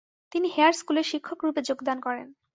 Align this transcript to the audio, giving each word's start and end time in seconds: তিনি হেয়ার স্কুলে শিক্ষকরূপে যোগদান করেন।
তিনি 0.31 0.47
হেয়ার 0.55 0.73
স্কুলে 0.73 1.01
শিক্ষকরূপে 1.03 1.61
যোগদান 1.69 1.97
করেন। 1.99 2.27